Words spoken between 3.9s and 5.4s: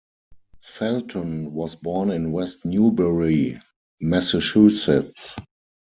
Massachusetts.